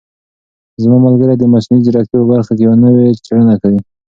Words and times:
زما 0.81 0.97
ملګری 1.05 1.35
د 1.37 1.43
مصنوعي 1.53 1.83
ځیرکتیا 1.85 2.17
په 2.21 2.27
برخه 2.33 2.51
کې 2.57 2.63
یوه 2.65 2.77
نوې 2.83 3.05
څېړنه 3.25 3.55
کوي. 3.61 3.79